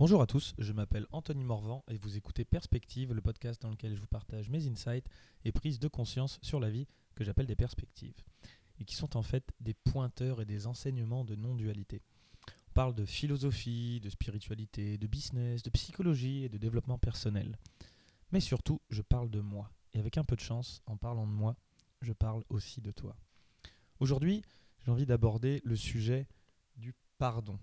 [0.00, 3.94] Bonjour à tous, je m'appelle Anthony Morvan et vous écoutez Perspective, le podcast dans lequel
[3.94, 5.06] je vous partage mes insights
[5.44, 8.16] et prises de conscience sur la vie que j'appelle des perspectives,
[8.78, 12.00] et qui sont en fait des pointeurs et des enseignements de non-dualité.
[12.46, 17.58] On parle de philosophie, de spiritualité, de business, de psychologie et de développement personnel.
[18.32, 19.70] Mais surtout, je parle de moi.
[19.92, 21.56] Et avec un peu de chance, en parlant de moi,
[22.00, 23.14] je parle aussi de toi.
[23.98, 24.40] Aujourd'hui,
[24.82, 26.26] j'ai envie d'aborder le sujet
[26.78, 27.58] du pardon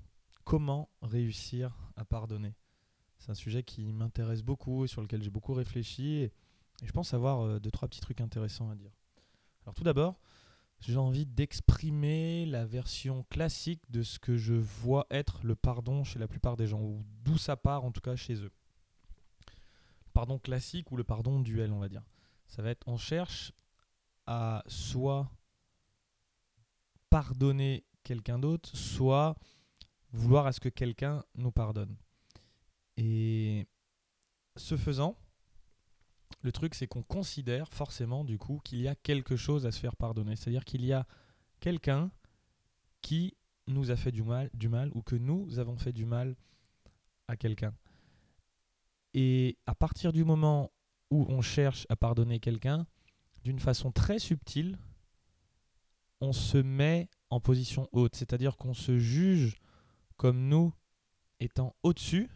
[0.48, 2.56] comment réussir à pardonner
[3.18, 6.34] C'est un sujet qui m'intéresse beaucoup et sur lequel j'ai beaucoup réfléchi et,
[6.84, 8.92] je pense avoir euh, deux, trois petits trucs intéressants à dire.
[9.64, 10.20] Alors tout d'abord,
[10.80, 16.18] j'ai envie d'exprimer la version classique de ce que je vois être le pardon chez
[16.18, 18.52] la plupart des gens, ou d'où ça part en tout cas chez eux.
[20.06, 22.04] Le pardon classique ou le pardon duel, on va dire.
[22.46, 23.52] Ça va être, on cherche
[24.28, 25.30] à soit
[27.10, 29.36] pardonner quelqu'un d'autre, soit
[30.12, 31.96] vouloir à ce que quelqu'un nous pardonne.
[32.98, 33.68] Et
[34.56, 35.18] ce faisant,
[36.42, 39.80] le truc c'est qu'on considère forcément du coup qu'il y a quelque chose à se
[39.80, 40.36] faire pardonner.
[40.36, 41.06] C'est-à-dire qu'il y a
[41.60, 42.12] quelqu'un
[43.02, 43.36] qui
[43.68, 46.36] nous a fait du mal, du mal ou que nous avons fait du mal
[47.28, 47.74] à quelqu'un.
[49.14, 50.72] Et à partir du moment
[51.10, 52.86] où on cherche à pardonner quelqu'un,
[53.44, 54.78] d'une façon très subtile,
[56.22, 59.56] on se met en position haute, c'est-à-dire qu'on se juge
[60.18, 60.74] comme nous
[61.40, 62.30] étant au-dessus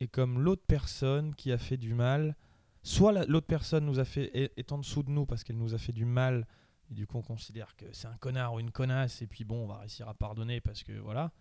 [0.00, 2.36] et comme l'autre personne qui a fait du mal,
[2.82, 5.78] soit l'autre personne nous a fait est en dessous de nous parce qu'elle nous a
[5.78, 6.46] fait du mal
[6.90, 9.64] et du coup on considère que c'est un connard ou une connasse et puis bon
[9.64, 11.32] on va réussir à pardonner parce que voilà,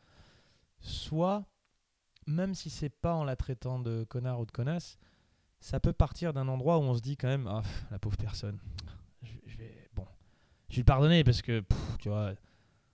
[0.80, 1.46] soit
[2.26, 4.98] même si c'est pas en la traitant de connard ou de connasse,
[5.60, 8.60] ça peut partir d'un endroit où on se dit quand même ah la pauvre personne,
[9.22, 10.08] je, vais bon,
[10.70, 11.64] je vais lui pardonner parce que
[12.00, 12.34] tu vois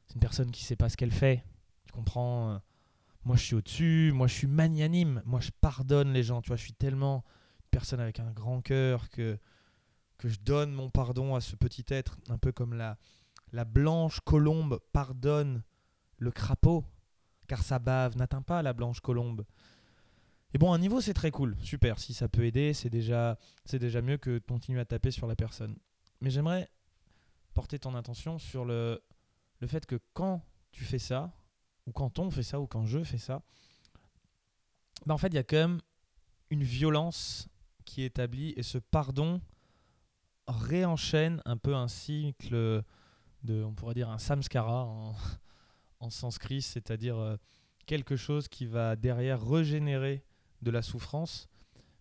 [0.07, 1.43] c'est une personne qui sait pas ce qu'elle fait
[1.99, 2.57] comprends euh,
[3.25, 4.11] Moi, je suis au-dessus.
[4.13, 5.21] Moi, je suis magnanime.
[5.25, 6.41] Moi, je pardonne les gens.
[6.41, 7.23] Tu vois, je suis tellement
[7.63, 9.37] une personne avec un grand cœur que,
[10.17, 12.17] que je donne mon pardon à ce petit être.
[12.29, 12.97] Un peu comme la,
[13.51, 15.63] la blanche colombe pardonne
[16.17, 16.85] le crapaud,
[17.47, 19.45] car sa bave n'atteint pas la blanche colombe.
[20.53, 21.55] Et bon, un niveau, c'est très cool.
[21.61, 21.99] Super.
[21.99, 23.37] Si ça peut aider, c'est déjà,
[23.71, 25.77] déjà mieux que de continuer à taper sur la personne.
[26.21, 26.69] Mais j'aimerais
[27.53, 29.01] porter ton attention sur le,
[29.59, 31.31] le fait que quand tu fais ça,
[31.89, 33.41] ou quand on fait ça, ou quand je fais ça,
[35.05, 35.81] bah en fait, il y a quand même
[36.51, 37.47] une violence
[37.85, 39.41] qui est établie et ce pardon
[40.47, 42.83] réenchaîne un peu un cycle
[43.43, 45.15] de, on pourrait dire un samskara en,
[45.99, 47.37] en sanskrit, c'est-à-dire euh,
[47.85, 50.23] quelque chose qui va derrière régénérer
[50.61, 51.47] de la souffrance.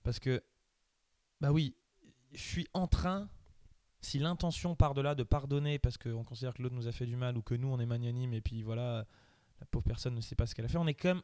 [0.03, 0.43] Parce que,
[1.41, 1.76] bah oui,
[2.32, 3.28] je suis en train,
[4.00, 7.06] si l'intention part de là de pardonner parce qu'on considère que l'autre nous a fait
[7.06, 9.06] du mal ou que nous on est magnanime et puis voilà,
[9.61, 10.79] la pauvre personne ne sait pas ce qu'elle a fait.
[10.79, 11.23] On est quand même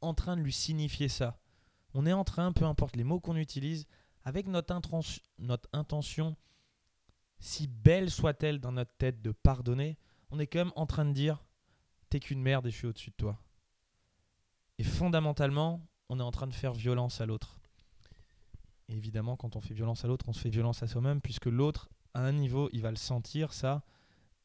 [0.00, 1.38] en train de lui signifier ça.
[1.94, 3.86] On est en train, peu importe les mots qu'on utilise,
[4.24, 4.74] avec notre,
[5.72, 6.36] intention,
[7.38, 9.98] si belle soit-elle dans notre tête de pardonner,
[10.30, 11.44] on est quand même en train de dire
[12.10, 13.40] T'es qu'une merde et je suis au-dessus de toi.
[14.78, 17.58] Et fondamentalement, on est en train de faire violence à l'autre.
[18.88, 21.88] évidemment, quand on fait violence à l'autre, on se fait violence à soi-même, puisque l'autre,
[22.14, 23.82] à un niveau, il va le sentir, ça,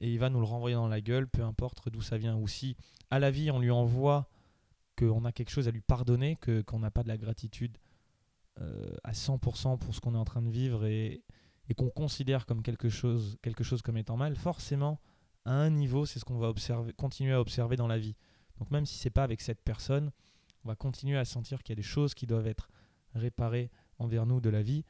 [0.02, 2.36] et il va nous le renvoyer dans la gueule, peu importe d'où ça vient.
[2.36, 2.76] Ou si
[3.10, 4.30] à la vie on lui envoie
[4.98, 7.78] qu'on a quelque chose à lui pardonner, qu'on n'a pas de la gratitude
[8.60, 11.24] euh, à 100% pour ce qu'on est en train de vivre et,
[11.70, 15.00] et qu'on considère comme quelque chose, quelque chose comme étant mal, forcément
[15.46, 18.16] à un niveau, c'est ce qu'on va observer, continuer à observer dans la vie.
[18.58, 20.12] Donc même si c'est pas avec cette personne,
[20.64, 22.70] on va continuer à sentir qu'il y a des choses qui doivent être
[23.16, 24.84] réparées envers nous de la vie.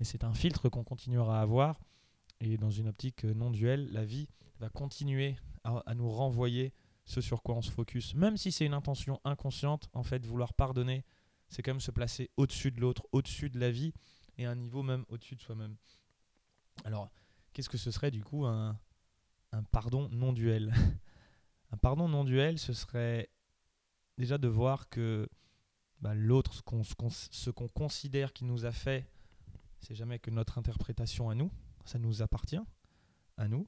[0.00, 1.80] Et c'est un filtre qu'on continuera à avoir.
[2.40, 4.28] Et dans une optique non duelle, la vie
[4.60, 6.72] va continuer à, nous renvoyer
[7.04, 8.14] ce sur quoi on se focus.
[8.14, 11.04] Même si c'est une intention inconsciente, en fait, vouloir pardonner,
[11.48, 13.92] c'est quand même se placer au-dessus de l'autre, au-dessus de la vie,
[14.36, 15.76] et un niveau même au-dessus de soi-même.
[16.84, 17.10] Alors,
[17.52, 18.78] qu'est-ce que ce serait du coup un,
[19.72, 20.72] pardon non duel?
[21.70, 23.28] Un pardon non duel, ce serait
[24.16, 25.28] déjà de voir que
[26.00, 29.06] bah, l'autre, ce qu'on considère qu'il nous a fait,
[29.78, 31.50] c'est jamais que notre interprétation à nous,
[31.88, 32.60] ça nous appartient,
[33.36, 33.66] à nous.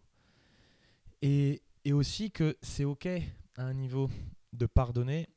[1.23, 4.11] Et, aussi que c'est OK à un niveau
[4.53, 5.29] de pardonner,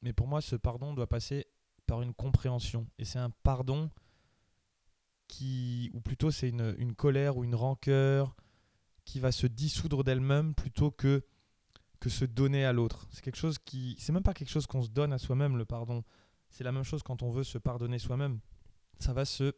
[0.00, 1.46] mais pour moi, ce pardon doit passer
[1.86, 2.86] par une compréhension.
[2.98, 3.90] Et c'est un pardon
[5.28, 8.34] qui, ou plutôt c'est une, une, colère ou une rancœur
[9.04, 11.24] qui va se dissoudre d'elle-même plutôt que,
[11.98, 13.08] que se donner à l'autre.
[13.10, 15.64] C'est quelque chose qui, c'est même pas quelque chose qu'on se donne à soi-même, le
[15.64, 16.02] pardon.
[16.48, 18.40] C'est la même chose quand on veut se pardonner soi-même.
[18.98, 19.52] Ça va se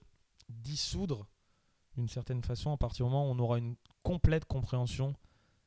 [0.49, 1.29] dissoudre
[1.97, 5.15] d'une certaine façon à partir du moment où on aura une complète compréhension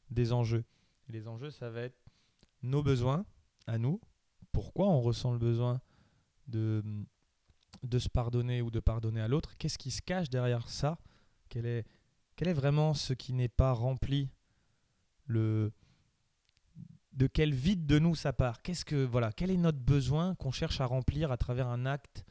[0.09, 0.63] des enjeux.
[1.09, 1.97] les enjeux, ça va être
[2.63, 3.25] nos besoins
[3.67, 3.99] à nous,
[4.51, 5.81] pourquoi on ressent le besoin
[6.47, 6.83] de,
[7.97, 10.97] se pardonner ou de pardonner à l'autre, qu'est-ce qui se cache derrière ça?
[11.49, 11.85] Quel est,
[12.35, 14.29] quel est vraiment ce qui n'est pas rempli
[15.27, 15.71] De
[17.33, 18.61] quel vide de nous ça part?
[18.61, 22.25] Qu'est-ce que voilà Quel est notre besoin qu'on cherche à remplir à travers un acte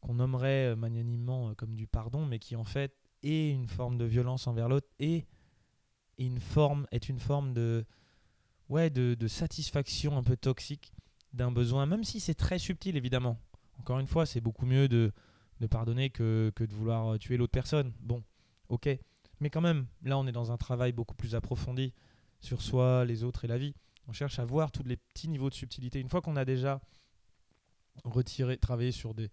[0.00, 4.46] qu'on nommerait magnanimement comme du pardon, mais qui en fait est une forme de violence
[4.46, 5.26] envers l'autre et
[6.18, 7.84] une forme est une forme de
[8.68, 10.92] ouais de, satisfaction un peu toxique
[11.32, 13.38] d'un besoin, même si c'est très subtil évidemment.
[13.78, 15.12] Encore une fois, c'est beaucoup mieux de,
[15.60, 17.92] de pardonner que, que, de vouloir tuer l'autre personne.
[18.00, 18.22] Bon,
[18.68, 18.88] ok.
[19.40, 21.94] Mais quand même, là, on est dans un travail beaucoup plus approfondi
[22.40, 23.74] sur soi, les autres et la vie.
[24.06, 25.98] On cherche à voir tous les petits niveaux de subtilité.
[25.98, 26.80] Une fois qu'on a déjà
[28.04, 29.30] retiré, travaillé sur des,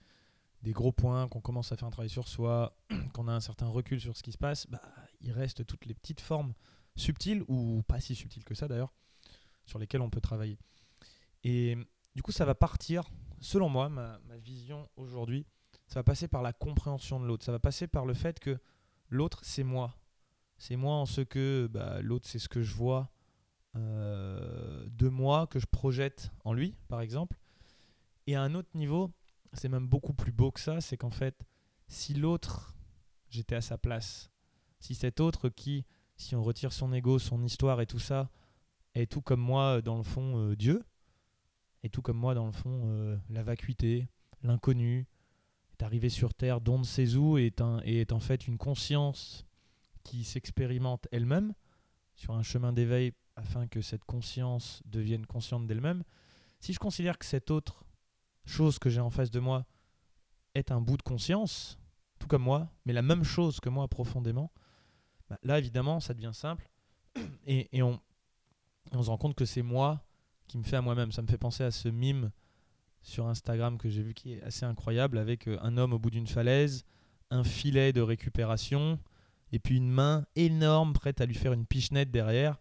[0.62, 2.75] des gros points, qu'on commence à faire un travail sur soi,
[3.13, 4.81] qu'on a un certain recul sur ce qui se passe, bah,
[5.21, 6.54] il reste toutes les petites formes
[6.95, 8.94] subtiles, ou pas si subtiles que ça d'ailleurs,
[9.65, 10.57] sur lesquelles on peut travailler.
[11.44, 11.77] Et
[12.15, 13.09] du coup, ça va partir,
[13.39, 15.45] selon moi, ma, vision aujourd'hui,
[15.88, 17.45] ça va passer par la compréhension de l'autre.
[17.45, 18.57] Ça va passer par le fait que
[19.10, 19.95] l'autre, c'est moi.
[20.57, 23.12] C'est moi en ce que bah, l'autre, c'est ce que je vois
[23.75, 27.38] euh, de moi, que je projette en lui, par exemple.
[28.25, 29.12] Et à un autre niveau,
[29.54, 31.46] c'est même beaucoup plus beau que ça, c'est qu'en fait,
[31.88, 32.76] si l'autre,
[33.30, 34.30] j'étais à sa place,
[34.80, 35.86] si cet autre qui,
[36.16, 38.30] si on retire son ego, son histoire et tout ça,
[38.96, 40.84] est tout comme moi, dans le fond, euh, Dieu,
[41.84, 44.08] et tout comme moi, dans le fond, euh, la vacuité,
[44.42, 45.08] l'inconnu,
[45.74, 49.46] est arrivé sur Terre, don de ses ou, est, un, est en fait une conscience
[50.04, 51.54] qui s'expérimente elle-même
[52.16, 56.04] sur un chemin d'éveil afin que cette conscience devienne consciente d'elle-même.
[56.60, 57.86] Si je considère que cette autre
[58.48, 59.66] chose que j'ai en face de moi
[60.56, 61.80] est un bout de conscience,
[62.20, 64.52] tout comme moi, mais la même chose que moi profondément,
[65.30, 66.70] bah, là évidemment ça devient simple
[67.46, 68.00] et, on,
[68.92, 70.04] on se rend compte que c'est moi
[70.48, 71.12] qui me fait à moi-même.
[71.12, 72.32] Ça me fait penser à ce mime
[73.02, 76.10] sur Instagram que j'ai vu qui est assez incroyable avec euh, un homme au bout
[76.10, 76.86] d'une falaise,
[77.30, 79.00] un filet de récupération
[79.52, 82.60] et puis une main énorme prête à lui faire une pichenette derrière.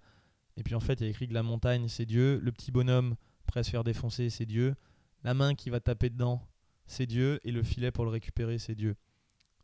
[0.57, 2.71] Et puis en fait, il y a écrit que la montagne, c'est Dieu, le petit
[2.71, 3.17] bonhomme
[3.47, 4.75] prêt à se faire défoncer, c'est Dieu,
[5.27, 6.41] la main qui va taper dedans,
[6.87, 8.95] c'est Dieu, et le filet pour le récupérer, c'est Dieu.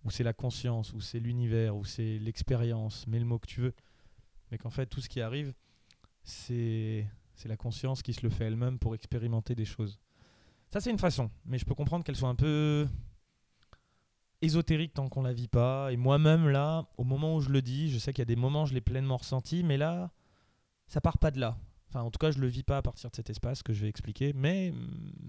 [0.03, 3.61] Ou c'est la conscience, ou c'est l'univers, ou c'est l'expérience, mets le mot que tu
[3.61, 3.75] veux.
[4.51, 5.55] Mais qu'en fait, tout ce qui arrive,
[6.25, 7.07] c'est
[7.45, 10.01] la conscience qui se le fait elle-même pour expérimenter des choses.
[10.73, 12.89] Ça, c'est une façon, mais je peux comprendre qu'elle soit un peu
[14.41, 15.93] ésotérique tant qu'on la vit pas.
[15.93, 18.35] Et moi-même, là, au moment où je le dis, je sais qu'il y a des
[18.35, 20.11] moments où je l'ai pleinement ressenti, mais là,
[20.89, 21.57] ça part pas de là.
[21.93, 23.83] Enfin, en tout cas, je le vis pas à partir de cet espace que je
[23.83, 24.73] vais expliquer, mais,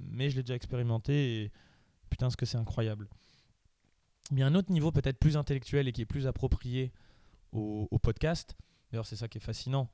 [0.09, 1.51] mais je l'ai déjà expérimenté et
[2.09, 3.09] putain, ce que c'est incroyable.
[4.31, 6.93] Mais un autre niveau peut-être plus intellectuel et qui est plus approprié
[7.51, 8.55] au, podcast.
[8.89, 9.91] D'ailleurs, c'est ça qui est fascinant.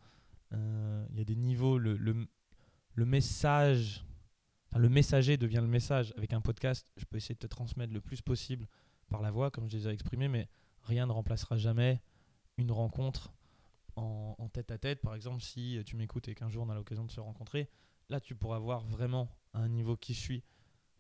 [0.53, 4.05] Euh, il y a des niveaux, le, le, message,
[4.75, 6.13] le messager devient le message.
[6.17, 8.67] Avec un podcast, je peux essayer de te transmettre le plus possible
[9.09, 10.47] par la voix, comme je déjà exprimé, mais
[10.83, 11.99] rien ne remplacera jamais
[12.57, 13.33] une rencontre
[13.99, 15.01] en, tête à tête.
[15.01, 17.69] Par exemple, si tu m'écoutes et qu'un jour on a l'occasion de se rencontrer,
[18.09, 20.43] là tu pourras voir vraiment à un niveau qui je suis.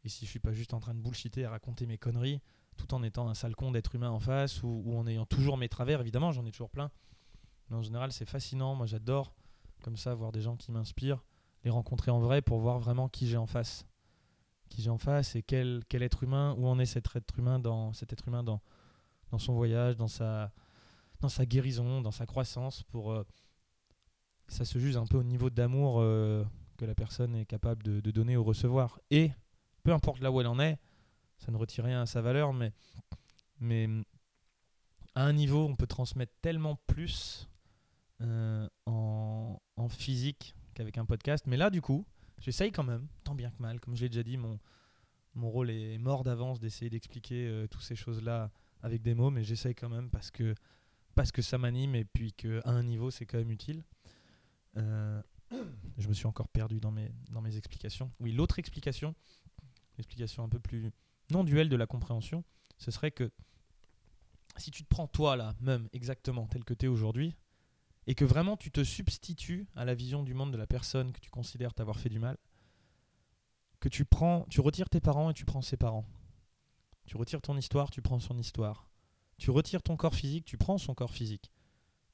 [0.03, 2.41] Et si je suis pas juste en train de bullshiter à raconter mes conneries,
[2.77, 5.57] tout en étant un sale con d'être humain en face ou, ou en ayant toujours
[5.57, 6.91] mes travers, évidemment, j'en ai toujours plein.
[7.69, 8.75] Mais en général, c'est fascinant.
[8.75, 9.33] Moi, j'adore
[9.83, 11.23] comme ça voir des gens qui m'inspirent,
[11.63, 13.85] les rencontrer en vrai pour voir vraiment qui j'ai en face.
[14.69, 17.59] Qui j'ai en face et quel, quel être humain, où en est cet être humain
[17.59, 18.61] dans, cet être humain dans,
[19.31, 20.51] dans son voyage, dans sa,
[21.19, 23.23] dans sa guérison, dans sa croissance, pour euh,
[24.47, 26.43] ça se juge un peu au niveau d'amour euh,
[26.77, 28.99] que la personne est capable de, donner ou recevoir.
[29.11, 29.31] Et
[29.83, 30.79] peu importe là où elle en est,
[31.37, 32.73] ça ne retire rien à sa valeur, mais,
[35.15, 37.49] à un niveau, on peut transmettre tellement plus
[38.21, 39.59] euh, en,
[39.89, 41.45] physique qu'avec un podcast.
[41.47, 42.05] Mais là, du coup,
[42.37, 43.79] j'essaye quand même, tant bien que mal.
[43.79, 44.59] Comme je l'ai déjà dit, mon,
[45.33, 48.51] mon rôle est mort d'avance d'essayer d'expliquer toutes ces choses-là
[48.83, 50.53] avec des mots, mais j'essaye quand même parce que,
[51.15, 53.83] parce que ça m'anime et puis qu'à un niveau, c'est quand même utile.
[54.77, 55.21] Euh,
[55.97, 58.11] je me suis encore perdu dans mes, dans mes explications.
[58.19, 59.15] Oui, l'autre explication,
[59.97, 60.91] l'explication un peu plus
[61.31, 62.43] non duel de la compréhension,
[62.77, 63.31] ce serait que
[64.57, 67.35] si tu te prends toi là, même exactement tel que tu es aujourd'hui,
[68.07, 71.19] et que vraiment tu te substitues à la vision du monde de la personne que
[71.19, 72.37] tu considères t'avoir fait du mal,
[73.79, 76.05] que tu prends, tu retires tes parents et tu prends ses parents.
[77.05, 78.88] Tu retires ton histoire, tu prends son histoire.
[79.39, 81.51] Tu retires ton corps physique, tu prends son corps physique.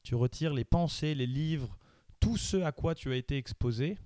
[0.04, 1.78] Tu retires les pensées, les livres,
[2.20, 3.98] tout ce à quoi tu as été exposé,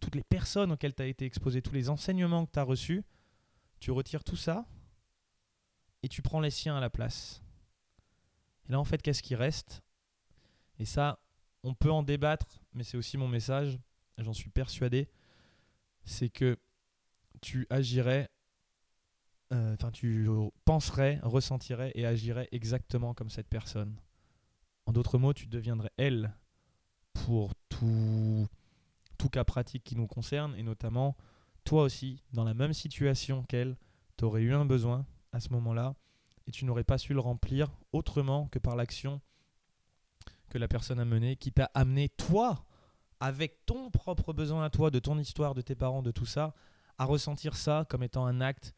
[0.00, 3.04] toutes les personnes auxquelles tu as été exposé, tous les enseignements que tu as reçus,
[3.80, 4.66] tu retires tout ça
[6.04, 7.42] et tu prends les siens à la place.
[8.68, 9.82] Et là, en fait, qu'est-ce qui reste?
[10.78, 11.20] Et ça,
[11.64, 13.78] on peut en débattre, mais c'est aussi mon message,
[14.18, 15.08] j'en suis persuadé,
[16.04, 16.58] c'est que
[17.40, 18.30] tu agirais
[19.52, 20.28] euh, enfin tu
[20.64, 23.96] penserais, ressentirais et agirais exactement comme cette personne.
[24.86, 26.34] En d'autres mots, tu deviendrais elle
[27.12, 28.46] pour tout,
[29.18, 31.16] tout cas pratique qui nous concerne et notamment
[31.64, 33.76] toi aussi, dans la même situation qu'elle,
[34.16, 35.94] tu aurais eu un besoin à ce moment-là
[36.46, 39.20] et tu n'aurais pas su le remplir autrement que par l'action
[40.48, 42.64] que la personne a menée qui t'a amené toi
[43.20, 46.54] avec ton propre besoin à toi, de ton histoire, de tes parents, de tout ça,
[46.98, 48.74] à ressentir ça comme étant un acte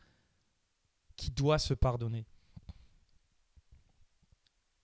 [1.17, 2.27] qui doit se pardonner.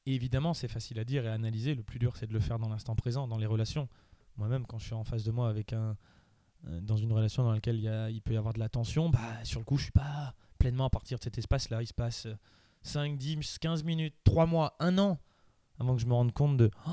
[0.06, 1.74] Et évidemment, c'est facile à dire et à analyser.
[1.74, 3.88] Le plus dur, c'est de le faire dans l'instant présent, dans les relations.
[4.36, 5.96] Moi-même, quand je suis en face de moi avec un,
[6.66, 7.78] euh, dans une relation dans laquelle
[8.10, 10.86] il, peut y avoir de la tension, bah, sur le coup, je suis pas pleinement
[10.86, 11.82] à partir de cet espace-là.
[11.82, 12.26] Il se passe
[12.82, 15.18] 5, 10, 15 minutes, 3 mois, 1 an
[15.78, 16.90] avant que je me rende compte de oh,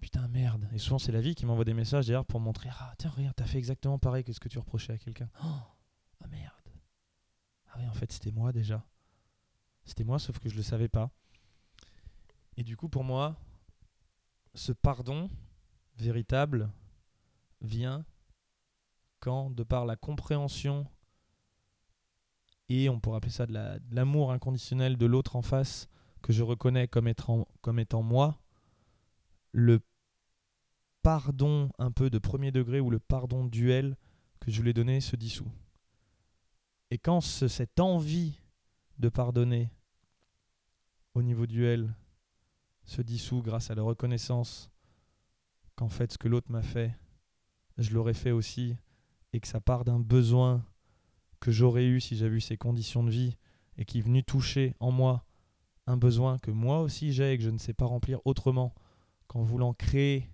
[0.00, 0.68] putain, merde.
[0.72, 3.34] Et souvent, c'est la vie qui m'envoie des messages d'ailleurs pour montrer Ah, tiens, regarde,
[3.36, 5.28] t'as fait exactement pareil que ce que tu reprochais à quelqu'un.
[5.44, 5.46] Oh.
[7.74, 8.84] Ah en fait, c'était moi déjà.
[9.84, 11.10] C'était moi, sauf que je le savais pas.
[12.56, 13.36] Et du coup, pour moi,
[14.54, 15.28] ce pardon
[15.98, 16.70] véritable
[17.60, 18.04] vient
[19.20, 20.86] quand, de par la compréhension
[22.68, 23.54] et on pourrait appeler ça de
[23.90, 25.88] l'amour inconditionnel de l'autre en face
[26.22, 28.40] que je reconnais comme étant, comme étant moi,
[29.52, 29.80] le
[31.02, 33.96] pardon un peu de premier degré ou le pardon duel
[34.40, 35.50] que je lui ai donné se dissout.
[36.94, 38.38] Et quand cette envie
[39.00, 39.72] de pardonner
[41.14, 41.92] au niveau duel
[42.84, 44.70] se dissout grâce à la reconnaissance
[45.74, 46.96] qu'en fait ce que l'autre m'a fait,
[47.78, 48.76] je l'aurais fait aussi,
[49.32, 50.64] et que ça part d'un besoin
[51.40, 53.38] que j'aurais eu si j'avais eu ces conditions de vie,
[53.76, 55.24] et qui est venu toucher en moi
[55.88, 58.72] un besoin que moi aussi j'ai et que je ne sais pas remplir autrement
[59.26, 60.30] qu'en voulant créer,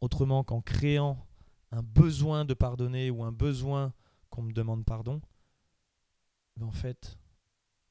[0.00, 1.24] autrement qu'en créant
[1.70, 3.94] un besoin de pardonner ou un besoin
[4.32, 5.20] qu'on me demande pardon,
[6.56, 7.18] mais en fait,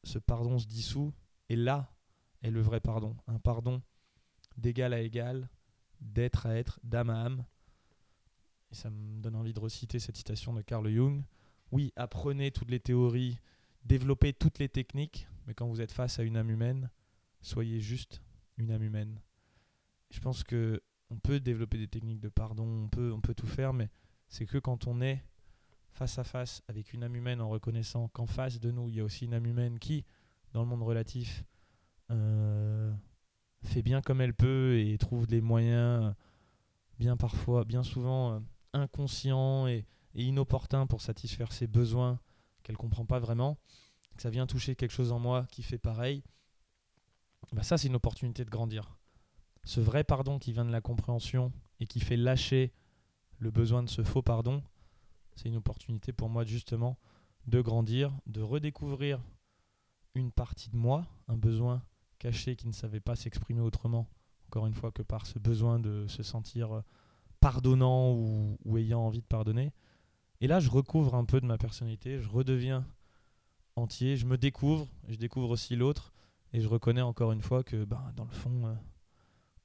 [0.03, 1.13] ce pardon se dissout
[1.49, 1.93] et là
[2.41, 3.15] est le vrai pardon.
[3.27, 3.81] Un pardon
[4.57, 5.47] d'égal à égal,
[5.99, 7.45] d'être à être, d'âme à âme.
[8.71, 11.23] Et ça me donne envie de reciter cette citation de Carl Jung.
[11.71, 13.39] Oui, apprenez toutes les théories,
[13.85, 16.89] développez toutes les techniques, mais quand vous êtes face à une âme humaine,
[17.41, 18.21] soyez juste
[18.57, 19.21] une âme humaine.
[20.09, 20.81] Je pense que
[21.11, 23.89] on peut développer des techniques de pardon, on peut, on peut tout faire, mais
[24.27, 25.23] c'est que quand on est
[25.91, 28.99] face à face avec une âme humaine en reconnaissant qu'en face de nous, il y
[28.99, 30.05] a aussi une âme humaine qui,
[30.53, 31.43] dans le monde relatif,
[32.11, 32.93] euh,
[33.63, 36.13] fait bien comme elle peut et trouve des moyens
[36.99, 38.39] bien parfois, bien souvent euh,
[38.73, 42.19] inconscients et, et inopportuns pour satisfaire ses besoins
[42.63, 43.57] qu'elle comprend pas vraiment
[44.15, 46.23] que ça vient toucher quelque chose en moi qui fait pareil,
[47.53, 48.97] bah ça c'est une opportunité de grandir.
[49.63, 52.73] Ce vrai pardon qui vient de la compréhension et qui fait lâcher
[53.39, 54.63] le besoin de ce faux pardon,
[55.35, 56.97] c'est une opportunité pour moi justement
[57.47, 59.19] de grandir, de redécouvrir
[60.13, 61.81] une partie de moi, un besoin
[62.19, 64.07] caché qui ne savait pas s'exprimer autrement,
[64.47, 66.83] encore une fois que par ce besoin de se sentir
[67.39, 69.73] pardonnant ou, ayant envie de pardonner.
[70.39, 72.85] Et là, je recouvre un peu de ma personnalité, je redeviens
[73.75, 74.17] entier.
[74.17, 76.13] Je me découvre, je découvre aussi l'autre,
[76.53, 78.73] et je reconnais encore une fois que bah, dans le fond, euh,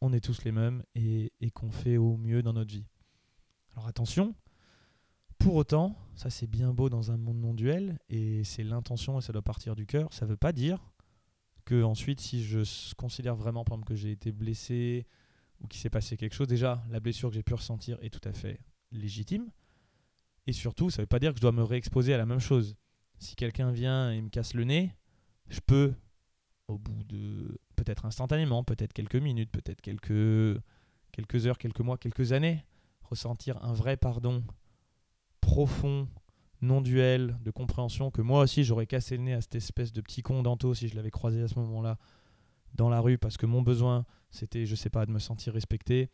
[0.00, 2.86] on est tous les mêmes et, qu'on fait au mieux dans notre vie.
[3.72, 4.34] Alors attention,
[5.38, 9.22] pour autant, ça c'est bien beau dans un monde non duel, et c'est l'intention et
[9.22, 10.12] ça doit partir du cœur.
[10.12, 10.78] Ça ne veut pas dire
[11.64, 15.06] que ensuite, si je considère vraiment par exemple, que j'ai été blessé
[15.60, 18.26] ou qu'il s'est passé quelque chose, déjà la blessure que j'ai pu ressentir est tout
[18.28, 18.60] à fait
[18.92, 19.50] légitime.
[20.46, 22.38] Et surtout, ça ne veut pas dire que je dois me réexposer à la même
[22.38, 22.76] chose
[23.18, 24.94] si quelqu'un vient et me casse le nez,
[25.48, 25.94] je peux,
[26.68, 30.60] au bout de peut-être instantanément, peut-être quelques minutes, peut-être quelques,
[31.12, 32.64] quelques heures, quelques mois, quelques années,
[33.02, 34.44] ressentir un vrai pardon
[35.40, 36.08] profond,
[36.60, 40.00] non duel, de compréhension, que moi aussi j'aurais cassé le nez à cette espèce de
[40.00, 41.98] petit con d'Anto si je l'avais croisé à ce moment-là
[42.74, 46.10] dans la rue, parce que mon besoin, c'était, je sais pas, de me sentir respecté,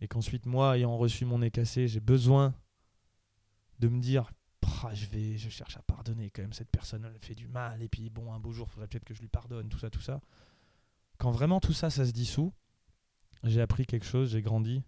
[0.00, 2.54] et qu'ensuite moi, ayant reçu mon nez cassé, j'ai besoin
[3.80, 4.30] de me dire
[4.94, 7.88] je vais, je cherche à pardonner quand même cette personne, elle fait du mal, et
[7.88, 10.20] puis bon, un beau jour, faudrait peut-être que je lui pardonne, tout ça, tout ça.
[11.18, 12.52] Quand vraiment tout ça, ça se dissout,
[13.44, 14.82] j'ai appris quelque chose, j'ai grandi,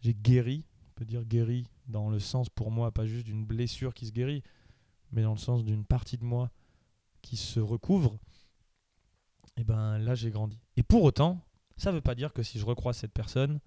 [0.00, 0.66] j'ai guéri,
[1.04, 4.42] dire guéri dans le sens pour moi, pas juste d'une blessure qui se guérit,
[5.10, 6.50] mais dans le sens d'une partie de moi
[7.20, 8.18] qui se recouvre,
[9.56, 10.58] et ben là j'ai grandi.
[10.76, 11.40] Et pour autant,
[11.76, 13.60] ça veut pas dire que si je recroise cette personne,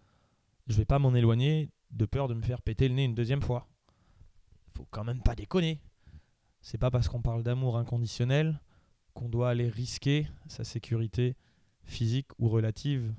[0.67, 3.41] je vais pas m'en éloigner de peur de me faire péter le nez une deuxième
[3.41, 3.67] fois
[4.75, 5.79] faut quand même pas déconner.
[6.61, 8.59] C'est pas parce qu'on parle d'amour inconditionnel
[9.13, 11.35] qu'on doit aller risquer sa sécurité
[11.83, 13.13] physique ou relative.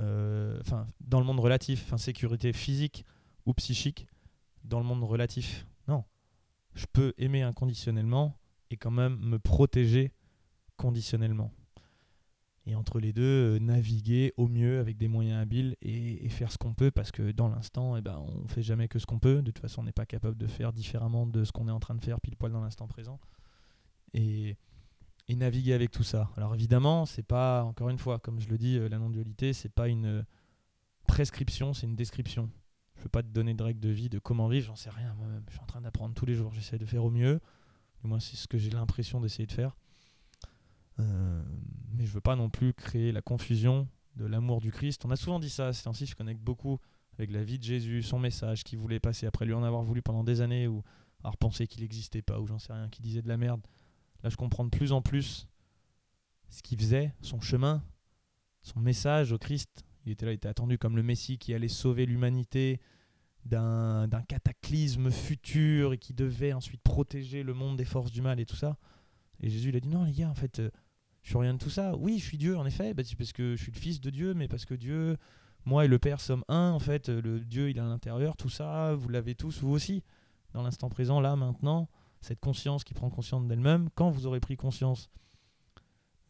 [0.00, 3.04] Euh, enfin, dans le monde relatif, sécurité physique
[3.46, 4.06] ou psychique
[4.64, 5.66] dans le monde relatif.
[5.88, 6.04] Non.
[6.74, 8.38] Je peux aimer inconditionnellement
[8.70, 10.12] et quand même me protéger
[10.76, 11.52] conditionnellement.
[12.68, 16.58] Et entre les deux, euh, naviguer au mieux avec des moyens habiles et, faire ce
[16.58, 19.36] qu'on peut parce que dans l'instant, eh ben, on fait jamais que ce qu'on peut.
[19.36, 21.78] De toute façon, on n'est pas capable de faire différemment de ce qu'on est en
[21.78, 23.20] train de faire pile poil dans l'instant présent.
[24.12, 24.56] Et,
[25.28, 26.30] naviguer avec tout ça.
[26.36, 29.68] Alors évidemment, c'est pas, encore une fois, comme je le dis, euh, la non-dualité, c'est
[29.68, 30.24] pas une
[31.06, 32.50] prescription, c'est une description.
[32.96, 35.14] Je peux pas te donner de règles de vie, de comment vivre, j'en sais rien
[35.14, 35.44] moi-même.
[35.48, 37.40] Je suis en train d'apprendre tous les jours, j'essaie de faire au mieux.
[38.02, 39.76] Du moins, c'est ce que j'ai l'impression d'essayer de faire.
[40.98, 41.42] Euh,
[41.92, 45.04] mais je veux pas non plus créer la confusion de l'amour du Christ.
[45.04, 46.78] On a souvent dit ça, c'est ainsi je connecte beaucoup
[47.18, 50.02] avec la vie de Jésus, son message qu'il voulait passer après lui en avoir voulu
[50.02, 50.82] pendant des années ou
[51.20, 53.60] avoir pensé qu'il n'existait pas ou j'en sais rien, qu'il disait de la merde.
[54.22, 55.48] Là, je comprends de plus en plus
[56.50, 57.82] ce qu'il faisait, son chemin,
[58.62, 59.84] son message au Christ.
[60.06, 62.80] Il était là, il était attendu comme le Messie qui allait sauver l'humanité
[63.44, 68.46] d'un cataclysme futur et qui devait ensuite protéger le monde des forces du mal et
[68.46, 68.76] tout ça.
[69.40, 70.70] Et Jésus, il a dit non, les gars, en fait, euh,
[71.22, 71.94] je suis rien de tout ça.
[71.96, 74.34] Oui, je suis Dieu, en effet, bah, parce que je suis le fils de Dieu,
[74.34, 75.16] mais parce que Dieu,
[75.64, 78.48] moi et le Père sommes un, en fait, le Dieu, il est à l'intérieur, tout
[78.48, 80.02] ça, vous l'avez tous, vous aussi,
[80.52, 81.88] dans l'instant présent, là, maintenant,
[82.20, 85.10] cette conscience qui prend conscience d'elle-même, quand vous aurez pris conscience,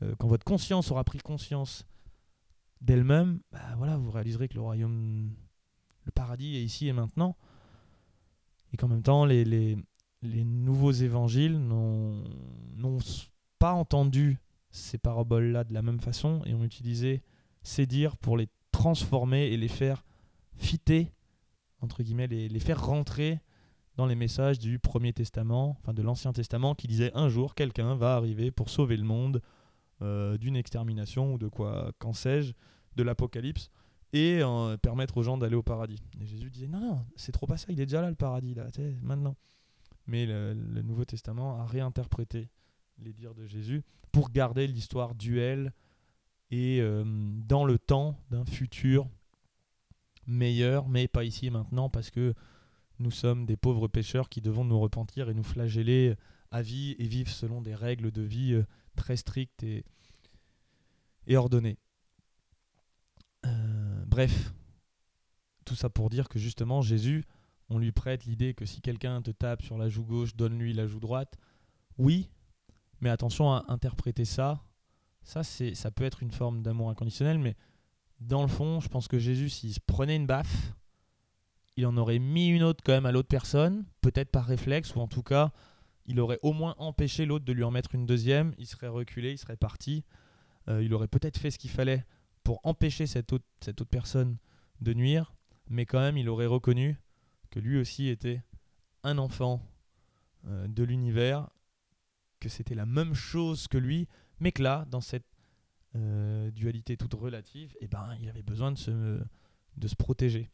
[0.02, 1.86] euh, quand votre conscience aura pris conscience
[2.80, 5.30] d'elle-même, bah voilà, vous réaliserez que le royaume,
[6.04, 7.36] le paradis est ici et maintenant,
[8.72, 9.76] et qu'en même temps, les, les,
[10.22, 12.22] les nouveaux évangiles n'ont
[13.58, 14.38] pas entendu
[14.70, 17.22] ces paraboles-là de la même façon et ont utilisé
[17.62, 20.04] ces dires pour les transformer et les faire
[20.56, 21.12] fitter,
[21.80, 23.40] entre guillemets, les, les faire rentrer
[23.96, 27.94] dans les messages du Premier Testament, enfin de l'Ancien Testament, qui disait un jour quelqu'un
[27.94, 29.40] va arriver pour sauver le monde
[30.02, 32.52] euh, d'une extermination ou de quoi, qu'en sais-je,
[32.96, 33.70] de l'Apocalypse,
[34.12, 36.02] et euh, permettre aux gens d'aller au paradis.
[36.20, 38.54] Et Jésus disait non, non, c'est trop pas ça, il est déjà là le paradis,
[38.54, 38.66] là,
[39.02, 39.36] maintenant.
[40.06, 42.50] Mais le, Nouveau Testament a réinterprété
[42.98, 45.72] les dires de Jésus pour garder l'histoire duel
[46.50, 47.04] et euh,
[47.46, 49.08] dans le temps d'un futur
[50.26, 52.34] meilleur, mais pas ici et maintenant, parce que
[52.98, 56.16] nous sommes des pauvres pécheurs qui devons nous repentir et nous flageller
[56.50, 58.62] à vie et vivre selon des règles de vie
[58.96, 59.84] très strictes et,
[61.26, 61.78] et ordonnées.
[63.44, 64.52] Euh, bref,
[65.64, 67.24] tout ça pour dire que justement Jésus,
[67.68, 70.86] on lui prête l'idée que si quelqu'un te tape sur la joue gauche, donne-lui la
[70.86, 71.36] joue droite.
[71.98, 72.30] Oui,
[73.00, 74.62] mais attention à interpréter ça.
[75.22, 77.56] Ça, c'est, ça peut être une forme d'amour inconditionnel, mais
[78.20, 80.72] dans le fond, je pense que Jésus, s'il se prenait une baffe,
[81.76, 85.00] il en aurait mis une autre quand même à l'autre personne, peut-être par réflexe, ou
[85.00, 85.52] en tout cas,
[86.06, 89.32] il aurait au moins empêché l'autre de lui en mettre une deuxième, il serait reculé,
[89.32, 90.04] il serait parti,
[90.68, 92.04] euh, il aurait peut-être fait ce qu'il fallait
[92.44, 93.44] pour empêcher cette autre,
[93.90, 94.36] personne
[94.80, 95.34] de nuire,
[95.68, 97.00] mais quand même, il aurait reconnu
[97.50, 98.42] que lui aussi était
[99.02, 99.62] un enfant
[100.46, 101.48] euh, de l'univers,
[102.40, 104.06] que c'était la même chose que lui,
[104.38, 105.26] mais que là, dans cette
[105.96, 110.50] euh, dualité toute relative, eh ben, il avait besoin de se, protéger.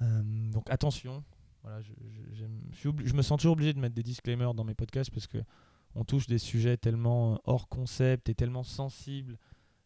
[0.00, 1.24] Donc attention,
[1.62, 1.92] voilà, je,
[2.72, 5.38] je, me sens toujours obligé de mettre des disclaimers dans mes podcasts parce que
[5.94, 9.38] on touche des sujets tellement euh, hors concept et tellement sensibles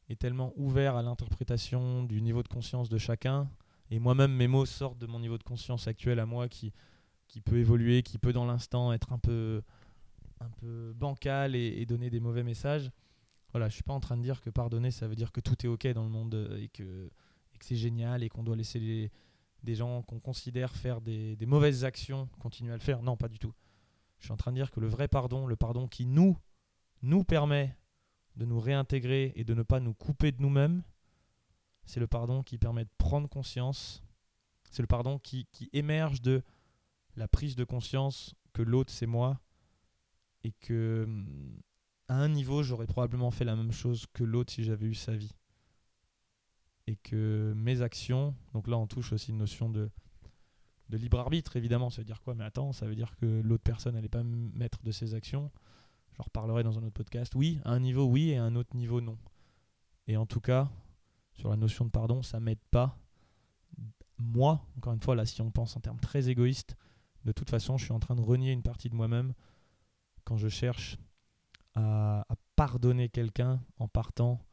[0.08, 3.48] et tellement ouverts à l'interprétation du niveau de conscience de chacun.
[3.90, 6.72] Et moi-même, mes mots sortent de mon niveau de conscience actuel à moi qui,
[7.28, 9.62] qui peut évoluer, qui peut dans l'instant être un peu,
[10.40, 12.90] un peu bancal et, donner des mauvais messages.
[13.52, 15.56] Voilà, je suis pas en train de dire que pardonner, ça veut dire que tout
[15.64, 17.10] est ok dans le monde euh, et que,
[17.54, 19.10] et que c'est génial et qu'on doit laisser les,
[19.62, 23.02] des gens qu'on considère faire des, mauvaises actions continuer à le faire.
[23.02, 23.54] Non, pas du tout.
[24.18, 26.38] Je suis en train de dire que le vrai pardon, le pardon qui nous,
[27.02, 27.76] nous permet
[28.36, 30.82] de nous réintégrer et de ne pas nous couper de nous-mêmes,
[31.84, 34.02] c'est le pardon qui permet de prendre conscience,
[34.70, 36.42] c'est le pardon qui, qui émerge de
[37.16, 39.40] la prise de conscience que l'autre c'est moi
[40.44, 41.06] et que
[42.08, 45.14] à un niveau j'aurais probablement fait la même chose que l'autre si j'avais eu sa
[45.14, 45.34] vie
[46.86, 49.90] et que mes actions, donc là on touche aussi une notion de,
[50.88, 52.34] de libre arbitre évidemment, ça veut dire quoi?
[52.34, 55.50] Mais attends, ça veut dire que l'autre personne n'allait pas mettre de ses actions.
[56.16, 57.34] J'en reparlerai dans un autre podcast.
[57.34, 59.16] Oui, à un niveau oui et à un autre niveau non.
[60.06, 60.70] Et en tout cas,
[61.32, 62.98] sur la notion de pardon, ça m'aide pas.
[64.18, 66.76] Moi, encore une fois, là, si on pense en termes très égoïstes,
[67.24, 69.32] de toute façon, je suis en train de renier une partie de moi-même
[70.24, 70.98] quand je cherche
[71.74, 74.44] à pardonner quelqu'un en partant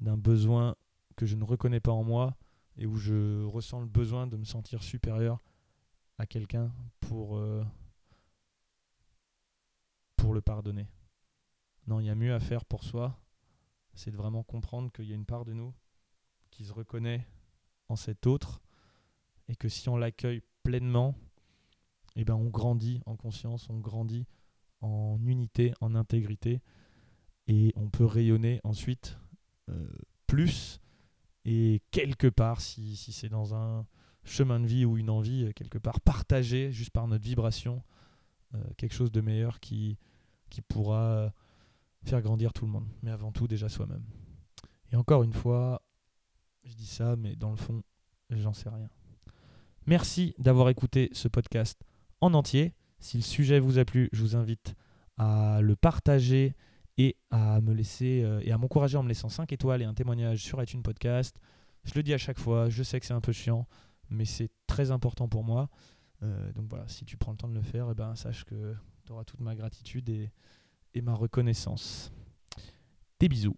[0.00, 0.76] d'un besoin
[1.16, 2.36] que je ne reconnais pas en moi
[2.76, 5.42] et où je ressens le besoin de me sentir supérieur
[6.18, 7.64] à quelqu'un pour, euh,
[10.16, 10.88] pour le pardonner.
[11.86, 13.18] Non, il y a mieux à faire pour soi,
[13.94, 15.74] c'est de vraiment comprendre qu'il y a une part de nous
[16.50, 17.26] qui se reconnaît
[17.88, 18.62] en cet autre
[19.48, 21.14] et que si on l'accueille pleinement,
[22.16, 24.26] eh ben on grandit en conscience, on grandit
[24.80, 26.60] en unité, en intégrité,
[27.46, 29.18] et on peut rayonner ensuite
[29.68, 29.88] euh,
[30.26, 30.80] plus.
[31.44, 33.86] Et quelque part, si, si c'est dans un
[34.24, 37.82] chemin de vie ou une envie, euh, quelque part, partager juste par notre vibration
[38.54, 39.98] euh, quelque chose de meilleur qui,
[40.50, 41.32] qui pourra
[42.04, 42.86] faire grandir tout le monde.
[43.02, 44.04] Mais avant tout, déjà soi-même.
[44.92, 45.82] Et encore une fois,
[46.64, 47.82] je dis ça, mais dans le fond,
[48.30, 48.88] j'en sais rien.
[49.86, 51.82] Merci d'avoir écouté ce podcast
[52.20, 52.74] en entier.
[53.00, 54.74] Si le sujet vous a plu, je vous invite
[55.16, 56.54] à le partager
[56.98, 59.94] et à me laisser euh, et à m'encourager en me laissant 5 étoiles et un
[59.94, 61.36] témoignage sur iTunes Podcast.
[61.84, 63.66] Je le dis à chaque fois, je sais que c'est un peu chiant,
[64.10, 65.68] mais c'est très important pour moi.
[66.22, 68.74] Euh, donc voilà, si tu prends le temps de le faire, eh ben, sache que
[69.04, 70.30] tu auras toute ma gratitude et,
[70.94, 72.12] et ma reconnaissance.
[73.18, 73.56] Des bisous.